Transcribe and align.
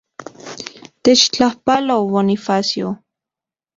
Techtlajpalo, 1.03 1.99
Bonifacio. 2.13 2.87